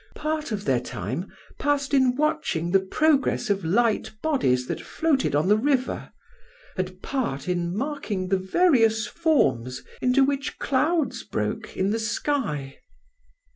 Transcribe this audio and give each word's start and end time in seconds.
Part 0.15 0.51
of 0.51 0.65
their 0.65 0.79
time 0.79 1.31
passed 1.59 1.93
in 1.93 2.15
watching 2.15 2.71
the 2.71 2.79
progress 2.79 3.51
of 3.51 3.63
light 3.63 4.09
bodies 4.23 4.65
that 4.65 4.81
floated 4.81 5.35
on 5.35 5.47
the 5.47 5.59
river, 5.59 6.11
and 6.75 6.99
part 7.03 7.47
in 7.47 7.77
marking 7.77 8.29
the 8.29 8.39
various 8.39 9.05
forms 9.05 9.83
into 10.01 10.23
which 10.23 10.57
clouds 10.57 11.21
broke 11.21 11.77
in 11.77 11.91
the 11.91 11.99
sky. 11.99 12.79